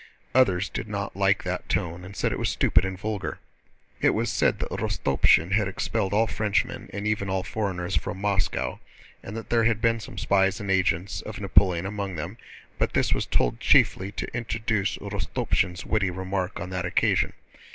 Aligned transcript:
Others 0.33 0.69
did 0.69 0.87
not 0.87 1.15
like 1.15 1.43
that 1.43 1.69
tone 1.69 2.03
and 2.03 2.15
said 2.15 2.31
it 2.31 2.39
was 2.39 2.49
stupid 2.49 2.83
and 2.85 2.97
vulgar. 2.97 3.37
It 4.01 4.15
was 4.15 4.31
said 4.31 4.57
that 4.57 4.71
Rostopchín 4.71 5.51
had 5.51 5.67
expelled 5.67 6.11
all 6.11 6.25
Frenchmen 6.25 6.89
and 6.91 7.05
even 7.05 7.29
all 7.29 7.43
foreigners 7.43 7.95
from 7.97 8.19
Moscow, 8.19 8.79
and 9.21 9.37
that 9.37 9.51
there 9.51 9.65
had 9.65 9.79
been 9.79 9.99
some 9.99 10.17
spies 10.17 10.59
and 10.59 10.71
agents 10.71 11.21
of 11.21 11.39
Napoleon 11.39 11.85
among 11.85 12.15
them; 12.15 12.39
but 12.79 12.93
this 12.93 13.13
was 13.13 13.27
told 13.27 13.59
chiefly 13.59 14.11
to 14.13 14.35
introduce 14.35 14.97
Rostopchín's 14.97 15.85
witty 15.85 16.09
remark 16.09 16.59
on 16.59 16.71
that 16.71 16.87
occasion. 16.87 17.33